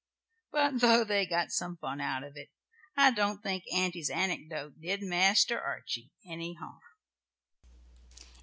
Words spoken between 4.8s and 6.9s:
did Master Archie any harm.